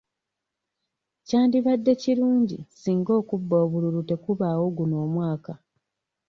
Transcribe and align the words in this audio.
Kyandibadde 1.25 1.91
kirungi 2.01 2.57
singa 2.79 3.11
okubba 3.21 3.55
obululu 3.65 4.01
tekubaawo 4.09 4.65
guno 4.77 4.95
omwaka. 5.05 5.53